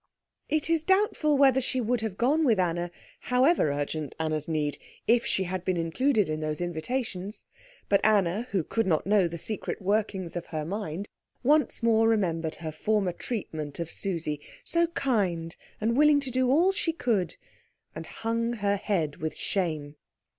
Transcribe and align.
It 0.49 0.67
is 0.67 0.81
doubtful 0.83 1.37
whether 1.37 1.61
she 1.61 1.79
would 1.79 2.01
have 2.01 2.17
gone 2.17 2.43
with 2.43 2.59
Anna, 2.59 2.89
however 3.19 3.71
urgent 3.71 4.15
Anna's 4.19 4.47
need, 4.47 4.79
if 5.05 5.27
she 5.27 5.43
had 5.43 5.63
been 5.63 5.77
included 5.77 6.27
in 6.27 6.39
those 6.39 6.59
invitations. 6.59 7.45
But 7.87 8.03
Anna, 8.03 8.47
who 8.49 8.63
could 8.63 8.87
not 8.87 9.05
know 9.05 9.27
the 9.27 9.37
secret 9.37 9.79
workings 9.79 10.35
of 10.35 10.47
her 10.47 10.65
mind, 10.65 11.07
once 11.43 11.83
more 11.83 12.09
remembered 12.09 12.55
her 12.55 12.71
former 12.71 13.11
treatment 13.11 13.79
of 13.79 13.91
Susie, 13.91 14.41
so 14.63 14.87
kind 14.87 15.55
and 15.79 15.95
willing 15.95 16.19
to 16.21 16.31
do 16.31 16.49
all 16.49 16.71
she 16.71 16.93
could, 16.93 17.35
and 17.93 18.07
hung 18.07 18.53
her 18.53 18.77
head 18.77 19.17
with 19.17 19.35
shame. 19.35 19.97